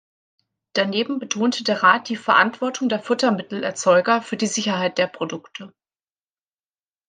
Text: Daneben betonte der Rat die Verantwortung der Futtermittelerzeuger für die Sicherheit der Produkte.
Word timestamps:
Daneben 0.73 1.19
betonte 1.19 1.63
der 1.63 1.83
Rat 1.83 2.09
die 2.09 2.15
Verantwortung 2.15 2.89
der 2.89 2.99
Futtermittelerzeuger 3.03 4.23
für 4.23 4.35
die 4.35 4.47
Sicherheit 4.47 4.97
der 4.97 5.05
Produkte. 5.05 5.75